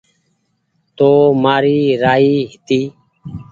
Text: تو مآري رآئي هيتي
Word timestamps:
تو 0.97 1.09
مآري 1.43 1.79
رآئي 2.03 2.35
هيتي 2.51 2.81